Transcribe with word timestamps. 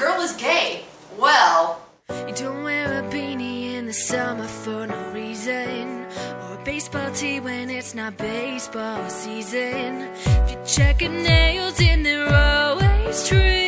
girl 0.00 0.20
is 0.22 0.32
gay. 0.32 0.82
Well, 1.18 1.78
You 2.26 2.34
don't 2.34 2.64
wear 2.64 2.86
a 3.00 3.02
beanie 3.12 3.74
in 3.74 3.84
the 3.86 3.92
summer 3.92 4.46
for 4.46 4.86
no 4.86 5.00
reason. 5.12 6.06
Or 6.42 6.54
a 6.58 6.62
baseball 6.64 7.10
tee 7.12 7.38
when 7.40 7.68
it's 7.68 7.94
not 7.94 8.16
baseball 8.16 9.08
season. 9.10 10.08
If 10.24 10.50
you 10.52 10.58
check 10.64 11.02
your 11.02 11.12
nails 11.12 11.78
in, 11.80 12.02
they're 12.02 12.34
always 12.34 13.28
trimmed. 13.28 13.59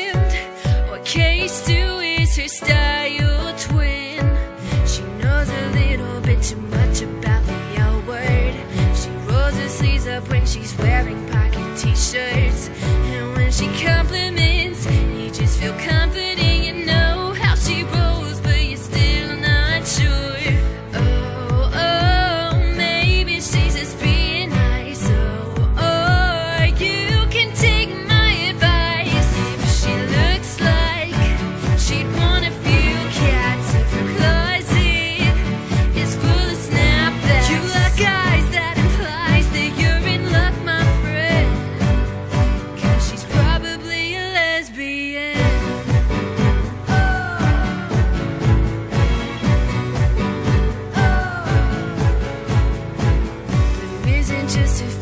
just 54.48 54.83
a 54.83 55.02